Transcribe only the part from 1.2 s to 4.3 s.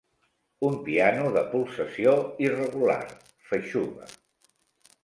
de pulsació irregular, feixuga.